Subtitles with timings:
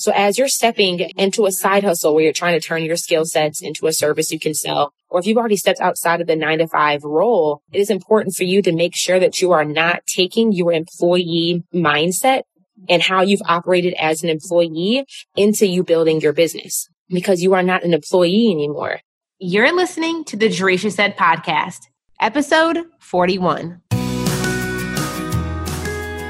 [0.00, 3.26] So as you're stepping into a side hustle where you're trying to turn your skill
[3.26, 6.36] sets into a service you can sell, or if you've already stepped outside of the
[6.36, 9.62] nine to five role, it is important for you to make sure that you are
[9.62, 12.44] not taking your employee mindset
[12.88, 15.04] and how you've operated as an employee
[15.36, 19.00] into you building your business because you are not an employee anymore.
[19.38, 21.88] You're listening to the Jerisha Said podcast,
[22.18, 23.82] episode 41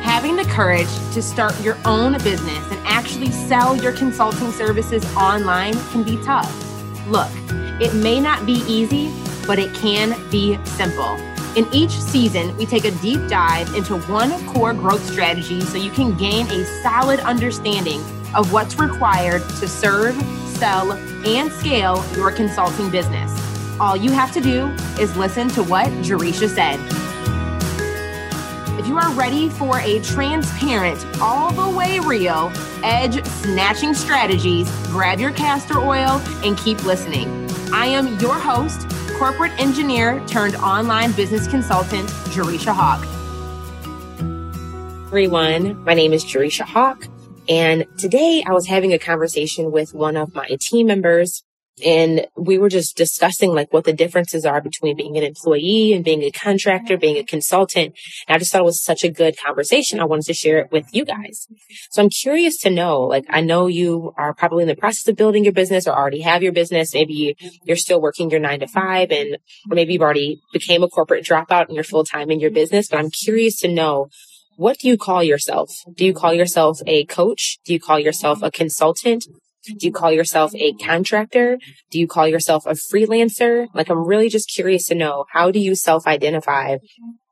[0.02, 6.03] having the courage to start your own business actually sell your consulting services online can
[6.03, 6.51] be tough.
[7.07, 7.31] Look,
[7.81, 9.11] it may not be easy,
[9.47, 11.17] but it can be simple.
[11.57, 15.91] In each season, we take a deep dive into one core growth strategy so you
[15.91, 18.01] can gain a solid understanding
[18.34, 20.15] of what's required to serve,
[20.47, 23.33] sell, and scale your consulting business.
[23.81, 24.67] All you have to do
[25.01, 27.00] is listen to what Jerisha said.
[28.91, 32.51] You are ready for a transparent, all the way real,
[32.83, 37.48] edge snatching strategies, grab your castor oil and keep listening.
[37.73, 43.06] I am your host, corporate engineer turned online business consultant, Jerisha Hawk.
[45.07, 47.07] Everyone, my name is Jerisha Hawk.
[47.48, 51.45] And today I was having a conversation with one of my team members
[51.84, 56.05] and we were just discussing like what the differences are between being an employee and
[56.05, 57.95] being a contractor, being a consultant.
[58.28, 60.01] And I just thought it was such a good conversation.
[60.01, 61.47] I wanted to share it with you guys.
[61.91, 65.17] So I'm curious to know, like, I know you are probably in the process of
[65.17, 66.95] building your business or already have your business.
[66.95, 69.34] Maybe you're still working your nine to five and,
[69.70, 72.89] or maybe you've already became a corporate dropout and you're full time in your business.
[72.89, 74.08] But I'm curious to know
[74.56, 75.70] what do you call yourself?
[75.95, 77.58] Do you call yourself a coach?
[77.64, 79.25] Do you call yourself a consultant?
[79.66, 81.58] Do you call yourself a contractor?
[81.91, 83.67] Do you call yourself a freelancer?
[83.75, 86.78] Like, I'm really just curious to know how do you self identify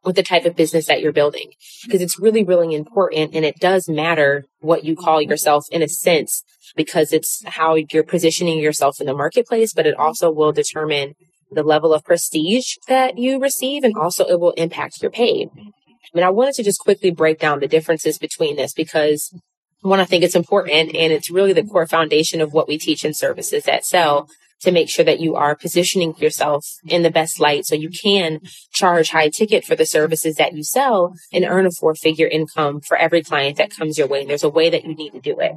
[0.05, 1.53] with the type of business that you're building?
[1.85, 5.89] Because it's really, really important and it does matter what you call yourself in a
[5.89, 6.43] sense
[6.77, 11.15] because it's how you're positioning yourself in the marketplace, but it also will determine
[11.51, 15.49] the level of prestige that you receive and also it will impact your pay.
[15.57, 19.35] I mean, I wanted to just quickly break down the differences between this because
[19.81, 23.05] one, I think it's important and it's really the core foundation of what we teach
[23.05, 24.29] in Services That Sell
[24.61, 28.41] to make sure that you are positioning yourself in the best light so you can
[28.73, 32.81] charge high ticket for the services that you sell and earn a four figure income
[32.81, 34.23] for every client that comes your way.
[34.23, 35.53] And there's a way that you need to do it.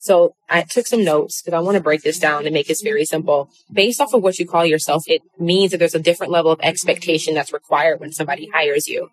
[0.00, 2.82] So I took some notes because I want to break this down and make this
[2.82, 3.48] very simple.
[3.72, 6.58] Based off of what you call yourself, it means that there's a different level of
[6.60, 9.10] expectation that's required when somebody hires you.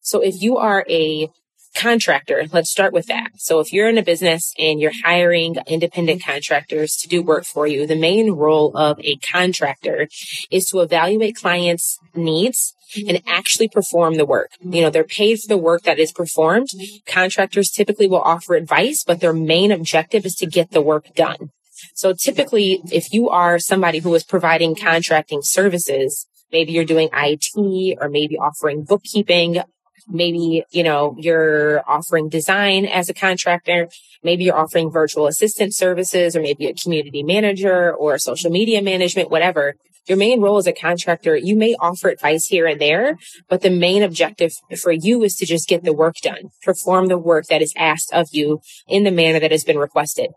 [0.00, 1.28] So if you are a
[1.74, 3.30] contractor, let's start with that.
[3.36, 6.30] So if you're in a business and you're hiring independent mm-hmm.
[6.30, 10.08] contractors to do work for you, the main role of a contractor
[10.50, 13.28] is to evaluate clients' needs and mm-hmm.
[13.28, 14.50] actually perform the work.
[14.60, 16.68] You know, they're paid for the work that is performed.
[17.06, 21.50] Contractors typically will offer advice, but their main objective is to get the work done.
[21.94, 27.98] So typically, if you are somebody who is providing contracting services, maybe you're doing IT
[28.00, 29.62] or maybe offering bookkeeping,
[30.10, 33.88] Maybe, you know, you're offering design as a contractor.
[34.22, 39.30] Maybe you're offering virtual assistant services or maybe a community manager or social media management,
[39.30, 39.74] whatever.
[40.06, 43.16] Your main role as a contractor, you may offer advice here and there,
[43.48, 47.18] but the main objective for you is to just get the work done, perform the
[47.18, 50.30] work that is asked of you in the manner that has been requested.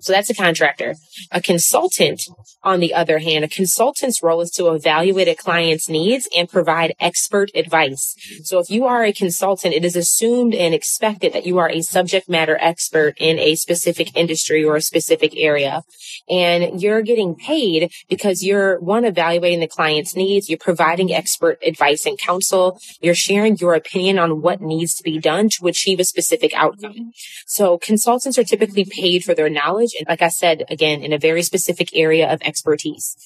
[0.00, 0.94] So that's a contractor.
[1.30, 2.22] A consultant,
[2.62, 6.94] on the other hand, a consultant's role is to evaluate a client's needs and provide
[6.98, 8.16] expert advice.
[8.42, 11.82] So if you are a consultant, it is assumed and expected that you are a
[11.82, 15.82] subject matter expert in a specific industry or a specific area.
[16.28, 20.48] And you're getting paid because you're one, evaluating the client's needs.
[20.48, 22.78] You're providing expert advice and counsel.
[23.00, 27.12] You're sharing your opinion on what needs to be done to achieve a specific outcome.
[27.46, 29.94] So consultants are typically paid for their knowledge knowledge.
[29.98, 33.16] And like I said, again, in a very specific area of expertise.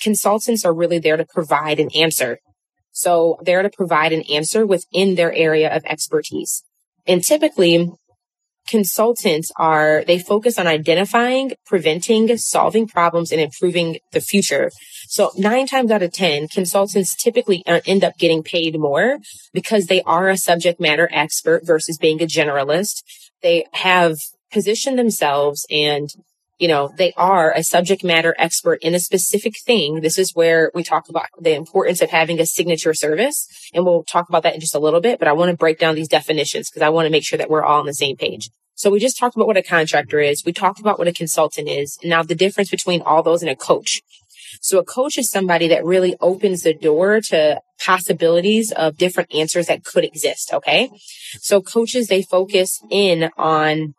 [0.00, 2.38] Consultants are really there to provide an answer.
[2.92, 6.62] So they're to provide an answer within their area of expertise.
[7.06, 7.90] And typically
[8.68, 14.70] consultants are, they focus on identifying, preventing, solving problems and improving the future.
[15.08, 19.18] So nine times out of 10, consultants typically uh, end up getting paid more
[19.52, 23.02] because they are a subject matter expert versus being a generalist.
[23.42, 24.16] They have
[24.50, 26.10] position themselves and
[26.60, 30.02] you know, they are a subject matter expert in a specific thing.
[30.02, 33.48] This is where we talk about the importance of having a signature service.
[33.72, 35.78] And we'll talk about that in just a little bit, but I want to break
[35.78, 38.16] down these definitions because I want to make sure that we're all on the same
[38.16, 38.50] page.
[38.74, 40.44] So we just talked about what a contractor is.
[40.44, 41.98] We talked about what a consultant is.
[42.04, 44.02] Now the difference between all those and a coach.
[44.60, 49.66] So a coach is somebody that really opens the door to possibilities of different answers
[49.68, 50.52] that could exist.
[50.52, 50.90] Okay.
[51.38, 53.94] So coaches, they focus in on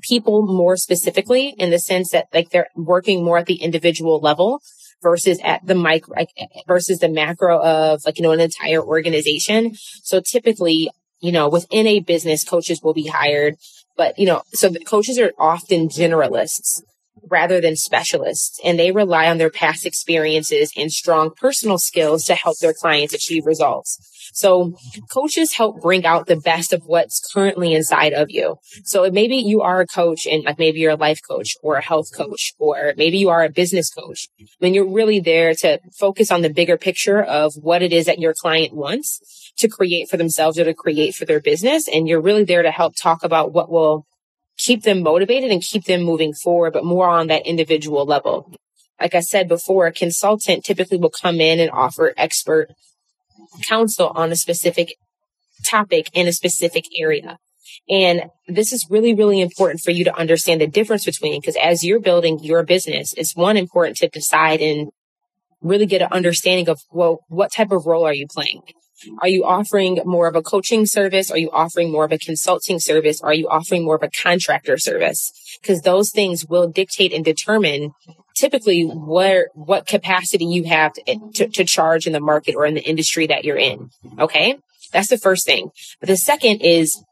[0.00, 4.60] people more specifically in the sense that like they're working more at the individual level
[5.02, 6.30] versus at the micro like,
[6.66, 9.74] versus the macro of like, you know, an entire organization.
[10.02, 10.90] So typically,
[11.20, 13.56] you know, within a business, coaches will be hired,
[13.96, 16.82] but you know, so the coaches are often generalists
[17.30, 22.34] rather than specialists and they rely on their past experiences and strong personal skills to
[22.34, 23.98] help their clients achieve results.
[24.32, 24.74] So
[25.12, 28.56] coaches help bring out the best of what's currently inside of you.
[28.84, 31.82] So maybe you are a coach and like maybe you're a life coach or a
[31.82, 34.28] health coach, or maybe you are a business coach.
[34.58, 38.18] When you're really there to focus on the bigger picture of what it is that
[38.18, 41.86] your client wants to create for themselves or to create for their business.
[41.86, 44.06] And you're really there to help talk about what will
[44.56, 48.52] keep them motivated and keep them moving forward, but more on that individual level.
[49.00, 52.70] Like I said before, a consultant typically will come in and offer expert
[53.68, 54.94] counsel on a specific
[55.64, 57.38] topic in a specific area.
[57.88, 61.82] And this is really, really important for you to understand the difference between, because as
[61.84, 64.90] you're building your business, it's one important to decide and
[65.60, 68.62] really get an understanding of, well, what type of role are you playing?
[69.20, 71.30] Are you offering more of a coaching service?
[71.30, 73.20] Are you offering more of a consulting service?
[73.20, 75.32] Are you offering more of a contractor service?
[75.60, 77.92] Because those things will dictate and determine
[78.34, 81.30] typically where, what capacity you have to, mm-hmm.
[81.30, 83.90] to, to charge in the market or in the industry that you're in.
[84.18, 84.56] Okay.
[84.92, 85.70] That's the first thing.
[86.00, 87.02] But the second is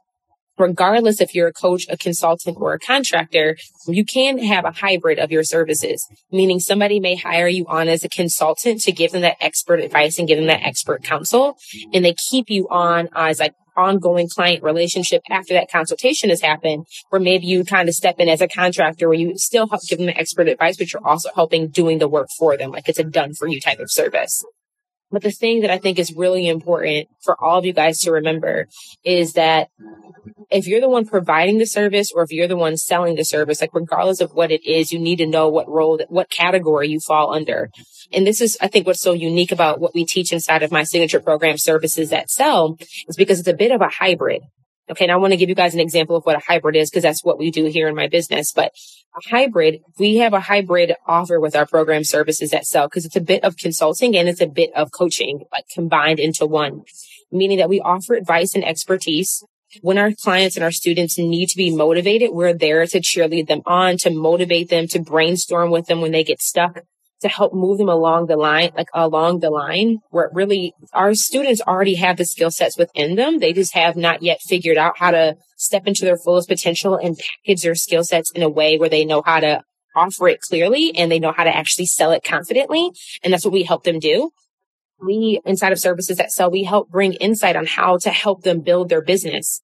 [0.61, 5.19] regardless if you're a coach, a consultant, or a contractor, you can have a hybrid
[5.19, 9.23] of your services, meaning somebody may hire you on as a consultant to give them
[9.23, 11.57] that expert advice and give them that expert counsel.
[11.93, 16.87] And they keep you on as like ongoing client relationship after that consultation has happened,
[17.09, 19.99] where maybe you kind of step in as a contractor where you still help give
[19.99, 22.71] them the expert advice, but you're also helping doing the work for them.
[22.71, 24.45] Like it's a done for you type of service.
[25.11, 28.13] But the thing that I think is really important for all of you guys to
[28.13, 28.69] remember
[29.05, 29.69] is that
[30.51, 33.61] if you're the one providing the service or if you're the one selling the service,
[33.61, 37.01] like regardless of what it is, you need to know what role, what category you
[37.01, 37.71] fall under.
[38.13, 40.83] And this is, I think, what's so unique about what we teach inside of my
[40.83, 42.77] signature program services that sell
[43.09, 44.43] is because it's a bit of a hybrid.
[44.91, 45.05] Okay.
[45.05, 47.05] And I want to give you guys an example of what a hybrid is because
[47.05, 48.53] that's what we do here in my business.
[48.53, 48.73] But
[49.17, 53.17] a hybrid, we have a hybrid offer with our program services that sell because it's
[53.17, 56.83] a bit of consulting and it's a bit of coaching, like combined into one,
[57.31, 59.45] meaning that we offer advice and expertise.
[59.83, 63.63] When our clients and our students need to be motivated, we're there to cheerlead them
[63.67, 66.81] on, to motivate them, to brainstorm with them when they get stuck,
[67.23, 71.61] to help move them along the line, like along the line where really our students
[71.61, 73.39] already have the skill sets within them.
[73.39, 77.19] They just have not yet figured out how to step into their fullest potential and
[77.19, 79.63] package their skill sets in a way where they know how to
[79.95, 82.91] offer it clearly and they know how to actually sell it confidently.
[83.23, 84.31] And that's what we help them do.
[85.03, 88.61] We inside of services that sell, we help bring insight on how to help them
[88.61, 89.63] build their business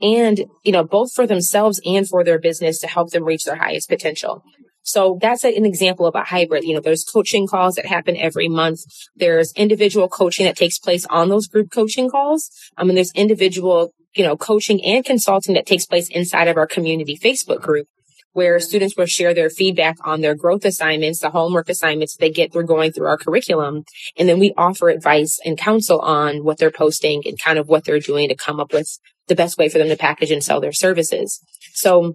[0.00, 3.56] and, you know, both for themselves and for their business to help them reach their
[3.56, 4.42] highest potential.
[4.88, 6.64] So that's an example of a hybrid.
[6.64, 8.80] You know, there's coaching calls that happen every month.
[9.14, 12.50] There's individual coaching that takes place on those group coaching calls.
[12.78, 16.56] Um, I mean, there's individual, you know, coaching and consulting that takes place inside of
[16.56, 17.86] our community Facebook group
[18.32, 22.52] where students will share their feedback on their growth assignments, the homework assignments they get
[22.52, 23.84] through going through our curriculum.
[24.16, 27.84] And then we offer advice and counsel on what they're posting and kind of what
[27.84, 30.60] they're doing to come up with the best way for them to package and sell
[30.60, 31.42] their services.
[31.74, 32.14] So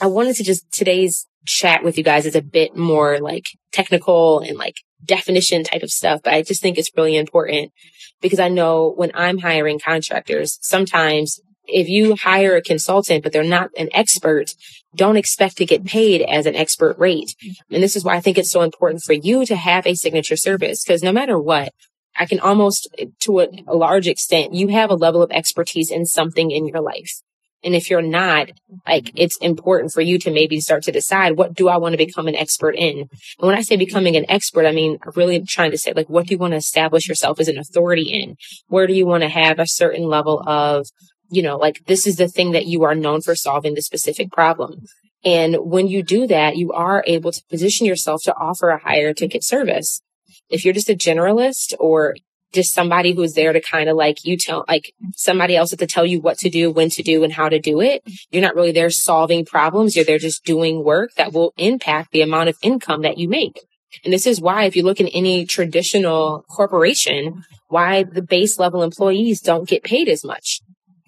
[0.00, 4.40] I wanted to just today's chat with you guys is a bit more like technical
[4.40, 7.72] and like definition type of stuff, but I just think it's really important
[8.20, 13.44] because I know when I'm hiring contractors, sometimes if you hire a consultant, but they're
[13.44, 14.52] not an expert,
[14.94, 17.34] don't expect to get paid as an expert rate.
[17.70, 20.36] And this is why I think it's so important for you to have a signature
[20.36, 21.72] service because no matter what,
[22.16, 22.88] I can almost
[23.20, 27.22] to a, large extent, you have a level of expertise in something in your life.
[27.64, 28.50] And if you're not,
[28.86, 29.16] like, mm-hmm.
[29.16, 32.28] it's important for you to maybe start to decide, what do I want to become
[32.28, 32.98] an expert in?
[32.98, 36.26] And when I say becoming an expert, I mean, really trying to say, like, what
[36.26, 38.36] do you want to establish yourself as an authority in?
[38.68, 40.86] Where do you want to have a certain level of,
[41.30, 44.30] you know, like, this is the thing that you are known for solving the specific
[44.30, 44.80] problem.
[45.24, 49.14] And when you do that, you are able to position yourself to offer a higher
[49.14, 50.02] ticket service.
[50.50, 52.16] If you're just a generalist or
[52.54, 56.06] just somebody who's there to kind of like you tell, like somebody else to tell
[56.06, 58.02] you what to do, when to do and how to do it.
[58.30, 59.96] You're not really there solving problems.
[59.96, 63.60] You're there just doing work that will impact the amount of income that you make.
[64.04, 68.82] And this is why if you look in any traditional corporation, why the base level
[68.82, 70.60] employees don't get paid as much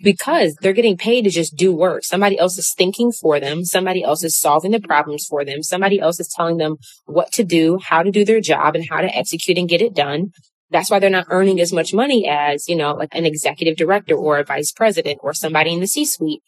[0.02, 2.04] because they're getting paid to just do work.
[2.04, 3.64] Somebody else is thinking for them.
[3.64, 5.62] Somebody else is solving the problems for them.
[5.62, 6.76] Somebody else is telling them
[7.06, 9.94] what to do, how to do their job and how to execute and get it
[9.94, 10.32] done.
[10.70, 14.14] That's why they're not earning as much money as, you know, like an executive director
[14.14, 16.42] or a vice president or somebody in the C suite.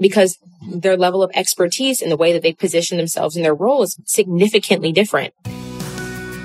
[0.00, 3.82] because their level of expertise and the way that they position themselves in their role
[3.82, 5.34] is significantly different.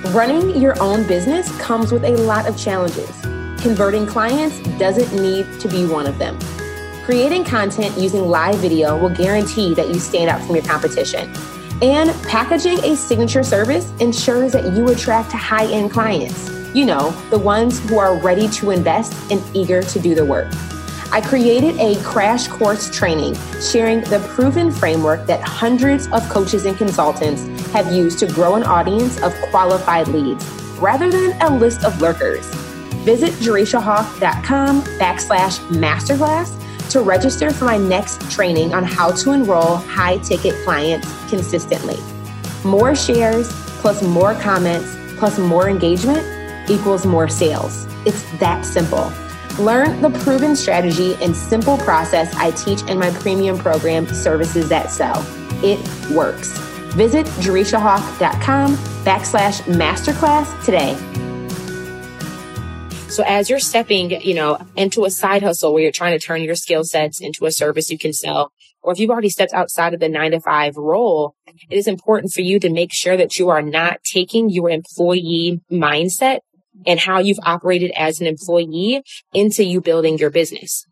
[0.09, 3.09] Running your own business comes with a lot of challenges.
[3.61, 6.37] Converting clients doesn't need to be one of them.
[7.05, 11.31] Creating content using live video will guarantee that you stand out from your competition.
[11.81, 16.49] And packaging a signature service ensures that you attract high end clients.
[16.75, 20.53] You know, the ones who are ready to invest and eager to do the work.
[21.09, 26.77] I created a crash course training sharing the proven framework that hundreds of coaches and
[26.77, 30.45] consultants have used to grow an audience of qualified leads
[30.77, 32.45] rather than a list of lurkers.
[33.05, 40.17] Visit JerishaHawk.com backslash masterclass to register for my next training on how to enroll high
[40.17, 41.95] ticket clients consistently.
[42.65, 46.34] More shares plus more comments plus more engagement
[46.69, 47.87] equals more sales.
[48.05, 49.11] It's that simple.
[49.59, 54.91] Learn the proven strategy and simple process I teach in my premium program, Services That
[54.91, 55.25] Sell.
[55.63, 55.79] It
[56.11, 56.57] works.
[56.95, 60.95] Visit JerishaHawk.com backslash masterclass today.
[63.09, 66.43] So as you're stepping, you know, into a side hustle where you're trying to turn
[66.43, 69.93] your skill sets into a service you can sell, or if you've already stepped outside
[69.93, 71.33] of the nine to five role,
[71.69, 75.61] it is important for you to make sure that you are not taking your employee
[75.71, 76.39] mindset
[76.85, 79.01] and how you've operated as an employee
[79.33, 80.85] into you building your business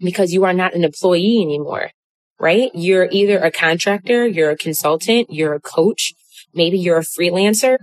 [0.00, 1.90] because you are not an employee anymore,
[2.38, 2.70] right?
[2.74, 6.14] You're either a contractor, you're a consultant, you're a coach,
[6.54, 7.76] maybe you're a freelancer,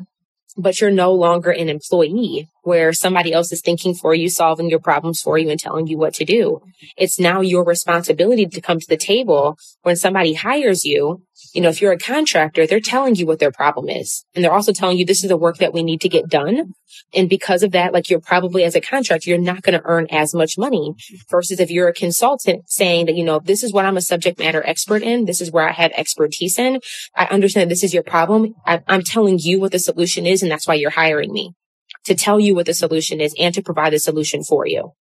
[0.57, 4.79] but you're no longer an employee where somebody else is thinking for you, solving your
[4.79, 6.61] problems for you and telling you what to do.
[6.97, 11.23] It's now your responsibility to come to the table when somebody hires you.
[11.53, 14.25] You know, if you're a contractor, they're telling you what their problem is.
[14.35, 16.73] And they're also telling you this is the work that we need to get done.
[17.13, 20.07] And because of that, like you're probably as a contractor, you're not going to earn
[20.09, 20.93] as much money
[21.31, 24.39] versus if you're a consultant saying that, you know, this is what I'm a subject
[24.39, 25.23] matter expert in.
[25.23, 26.81] This is where I have expertise in.
[27.15, 28.55] I understand this is your problem.
[28.65, 30.43] I, I'm telling you what the solution is.
[30.43, 31.53] And that's why you're hiring me
[32.07, 34.93] to tell you what the solution is and to provide the solution for you.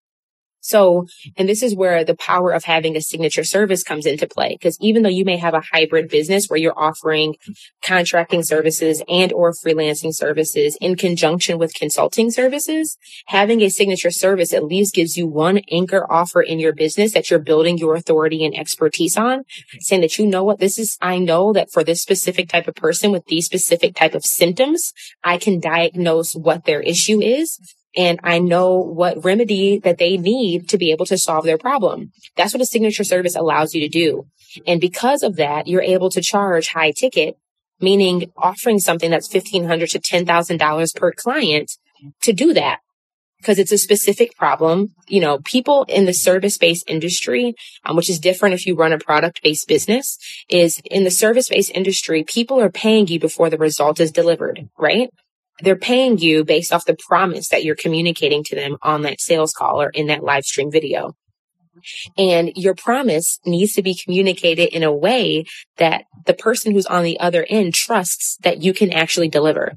[0.67, 1.07] So,
[1.37, 4.49] and this is where the power of having a signature service comes into play.
[4.49, 7.35] Because even though you may have a hybrid business where you're offering
[7.81, 12.97] contracting services and or freelancing services in conjunction with consulting services,
[13.27, 17.29] having a signature service at least gives you one anchor offer in your business that
[17.29, 19.45] you're building your authority and expertise on,
[19.79, 20.97] saying that you know what this is.
[20.99, 24.91] I know that for this specific type of person with these specific type of symptoms,
[25.23, 27.57] I can diagnose what their issue is
[27.97, 32.11] and I know what remedy that they need to be able to solve their problem.
[32.35, 34.27] That's what a signature service allows you to do.
[34.67, 37.37] And because of that, you're able to charge high ticket,
[37.81, 41.71] meaning offering something that's $1,500 to $10,000 per client
[42.21, 42.79] to do that.
[43.39, 44.95] Because it's a specific problem.
[45.07, 47.53] You know, people in the service based industry,
[47.85, 50.17] um, which is different if you run a product based business,
[50.49, 54.69] is in the service based industry, people are paying you before the result is delivered,
[54.77, 55.09] right?
[55.61, 59.53] They're paying you based off the promise that you're communicating to them on that sales
[59.53, 61.15] call or in that live stream video.
[62.17, 65.45] And your promise needs to be communicated in a way
[65.77, 69.73] that the person who's on the other end trusts that you can actually deliver.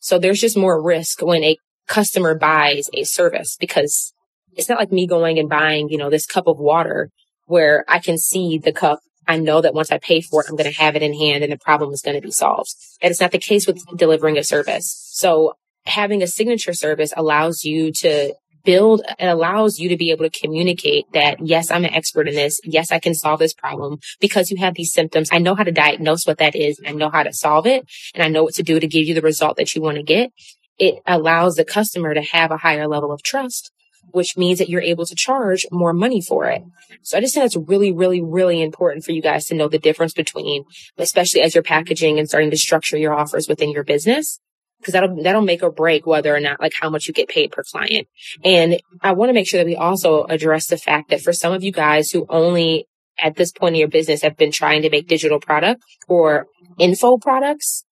[0.00, 1.56] So there's just more risk when a
[1.86, 4.12] customer buys a service because
[4.54, 7.10] it's not like me going and buying, you know, this cup of water
[7.46, 10.56] where I can see the cup I know that once I pay for it, I'm
[10.56, 12.74] going to have it in hand and the problem is going to be solved.
[13.02, 15.08] And it's not the case with delivering a service.
[15.12, 15.54] So
[15.84, 20.40] having a signature service allows you to build, it allows you to be able to
[20.40, 22.60] communicate that, yes, I'm an expert in this.
[22.64, 25.28] Yes, I can solve this problem because you have these symptoms.
[25.30, 26.80] I know how to diagnose what that is.
[26.86, 29.14] I know how to solve it and I know what to do to give you
[29.14, 30.32] the result that you want to get.
[30.78, 33.72] It allows the customer to have a higher level of trust
[34.10, 36.62] which means that you're able to charge more money for it.
[37.02, 39.78] So I just think that's really, really, really important for you guys to know the
[39.78, 40.64] difference between,
[40.96, 44.40] especially as you're packaging and starting to structure your offers within your business.
[44.84, 47.50] Cause that'll, that'll make or break whether or not like how much you get paid
[47.50, 48.06] per client.
[48.44, 51.52] And I want to make sure that we also address the fact that for some
[51.52, 52.86] of you guys who only
[53.18, 56.46] at this point in your business have been trying to make digital product or
[56.78, 57.84] info products,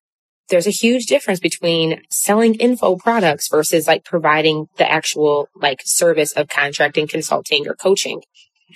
[0.48, 6.32] there's a huge difference between selling info products versus like providing the actual like service
[6.32, 8.22] of contracting, consulting or coaching.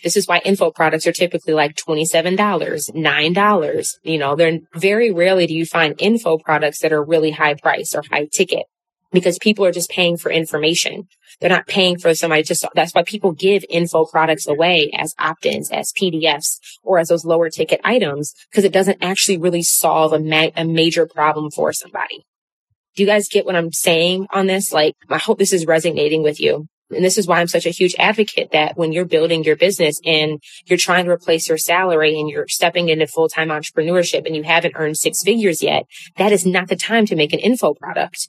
[0.02, 3.86] This is why info products are typically like $27, $9.
[4.02, 7.94] You know, they're very rarely do you find info products that are really high price
[7.94, 8.66] or high ticket
[9.12, 11.08] because people are just paying for information.
[11.40, 15.70] They're not paying for somebody to, that's why people give info products away as opt-ins,
[15.70, 20.20] as PDFs, or as those lower ticket items, because it doesn't actually really solve a,
[20.20, 22.24] ma- a major problem for somebody.
[22.96, 24.72] Do you guys get what I'm saying on this?
[24.72, 26.66] Like, I hope this is resonating with you.
[26.90, 30.00] And this is why I'm such a huge advocate that when you're building your business
[30.04, 34.42] and you're trying to replace your salary and you're stepping into full-time entrepreneurship and you
[34.42, 35.84] haven't earned six figures yet,
[36.16, 38.28] that is not the time to make an info product.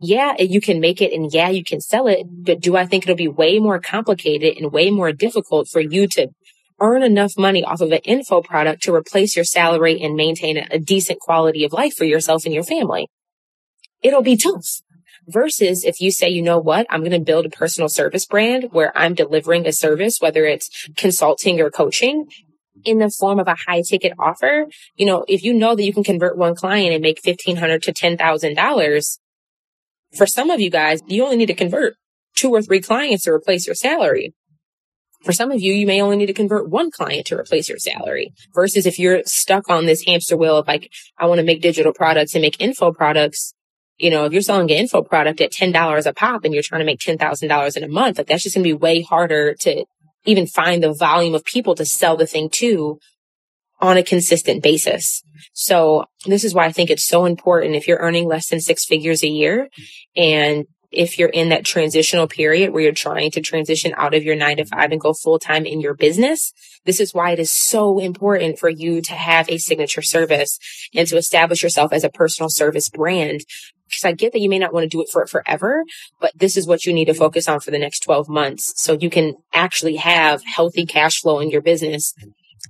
[0.00, 3.04] Yeah, you can make it and yeah, you can sell it, but do I think
[3.04, 6.28] it'll be way more complicated and way more difficult for you to
[6.80, 10.78] earn enough money off of an info product to replace your salary and maintain a
[10.78, 13.08] decent quality of life for yourself and your family?
[14.02, 14.82] It'll be tough.
[15.26, 18.68] Versus if you say, you know what, I'm going to build a personal service brand
[18.70, 22.28] where I'm delivering a service, whether it's consulting or coaching
[22.84, 24.68] in the form of a high ticket offer.
[24.94, 27.92] You know, if you know that you can convert one client and make 1,500 to
[27.92, 29.18] $10,000,
[30.16, 31.94] for some of you guys, you only need to convert
[32.34, 34.34] two or three clients to replace your salary.
[35.24, 37.78] For some of you, you may only need to convert one client to replace your
[37.78, 41.60] salary versus if you're stuck on this hamster wheel of like, I want to make
[41.60, 43.54] digital products and make info products
[43.98, 46.80] you know, if you're selling an info product at $10 a pop and you're trying
[46.80, 49.84] to make $10,000 in a month, like that's just going to be way harder to
[50.24, 52.98] even find the volume of people to sell the thing to
[53.80, 55.22] on a consistent basis.
[55.52, 58.84] So this is why I think it's so important if you're earning less than six
[58.84, 59.68] figures a year
[60.16, 64.36] and if you're in that transitional period where you're trying to transition out of your
[64.36, 66.52] nine to five and go full time in your business,
[66.86, 70.58] this is why it is so important for you to have a signature service
[70.94, 73.42] and to establish yourself as a personal service brand
[73.88, 75.84] because I get that you may not want to do it for it forever,
[76.20, 78.74] but this is what you need to focus on for the next 12 months.
[78.76, 82.14] So you can actually have healthy cash flow in your business,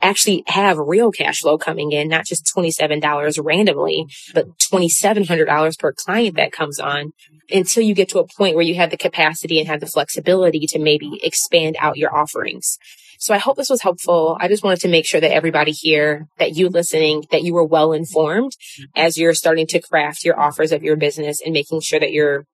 [0.00, 6.36] actually have real cash flow coming in, not just $27 randomly, but $2,700 per client
[6.36, 7.12] that comes on
[7.50, 10.66] until you get to a point where you have the capacity and have the flexibility
[10.66, 12.78] to maybe expand out your offerings.
[13.20, 14.36] So I hope this was helpful.
[14.40, 17.64] I just wanted to make sure that everybody here, that you listening, that you were
[17.64, 18.52] well informed
[18.94, 22.44] as you're starting to craft your offers of your business and making sure that you're,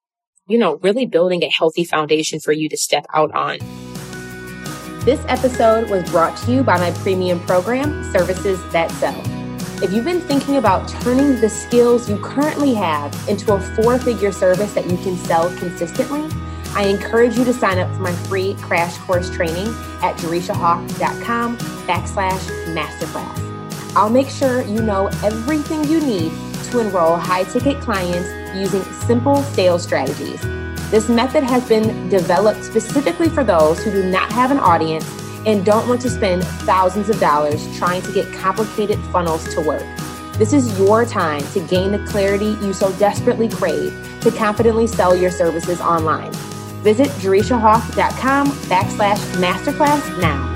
[0.48, 3.58] you know, really building a healthy foundation for you to step out on.
[5.04, 9.14] This episode was brought to you by my premium program, Services That Sell.
[9.84, 14.32] If you've been thinking about turning the skills you currently have into a four figure
[14.32, 16.26] service that you can sell consistently,
[16.70, 19.66] I encourage you to sign up for my free crash course training
[20.02, 23.94] at jerishahawk.com backslash masterclass.
[23.94, 26.32] I'll make sure you know everything you need
[26.70, 30.53] to enroll high ticket clients using simple sales strategies.
[30.94, 35.04] This method has been developed specifically for those who do not have an audience
[35.44, 39.82] and don't want to spend thousands of dollars trying to get complicated funnels to work.
[40.34, 45.16] This is your time to gain the clarity you so desperately crave to confidently sell
[45.16, 46.30] your services online.
[46.84, 50.53] Visit jerishahawk.com backslash masterclass now.